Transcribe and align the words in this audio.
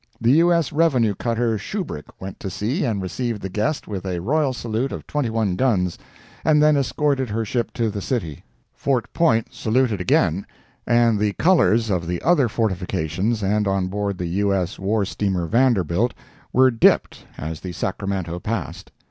The 0.19 0.31
U. 0.31 0.51
S. 0.51 0.71
Revenue 0.71 1.13
cutter 1.13 1.59
Shubrick 1.59 2.19
went 2.19 2.39
to 2.39 2.49
sea 2.49 2.83
and 2.85 3.03
received 3.03 3.43
the 3.43 3.49
guest 3.49 3.87
with 3.87 4.03
a 4.03 4.19
royal 4.19 4.51
salute 4.51 4.91
of 4.91 5.05
21 5.05 5.55
guns, 5.55 5.99
and 6.43 6.59
then 6.59 6.75
escorted 6.75 7.29
her 7.29 7.45
ship 7.45 7.71
to 7.73 7.91
the 7.91 8.01
city; 8.01 8.43
Fort 8.73 9.13
Point 9.13 9.49
saluted 9.51 10.01
again, 10.01 10.47
and 10.87 11.19
the 11.19 11.33
colors 11.33 11.91
of 11.91 12.07
the 12.07 12.19
other 12.23 12.49
fortifications 12.49 13.43
and 13.43 13.67
on 13.67 13.89
board 13.89 14.17
the 14.17 14.25
U. 14.25 14.51
S. 14.51 14.79
war 14.79 15.05
steamer 15.05 15.45
Vanderbilt 15.45 16.15
were 16.51 16.71
dipped 16.71 17.27
as 17.37 17.59
the 17.59 17.71
Sacramento 17.71 18.39
passed. 18.39 18.91